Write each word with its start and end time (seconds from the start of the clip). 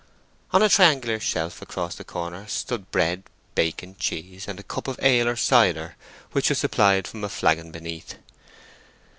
On 0.49 0.63
a 0.63 0.67
triangular 0.67 1.19
shelf 1.19 1.61
across 1.61 1.93
the 1.93 2.03
corner 2.03 2.47
stood 2.47 2.89
bread, 2.89 3.21
bacon, 3.53 3.95
cheese, 3.99 4.47
and 4.47 4.59
a 4.59 4.63
cup 4.63 4.85
for 4.85 4.95
ale 4.97 5.27
or 5.27 5.35
cider, 5.35 5.95
which 6.31 6.49
was 6.49 6.57
supplied 6.57 7.07
from 7.07 7.23
a 7.23 7.29
flagon 7.29 7.69
beneath. 7.69 8.15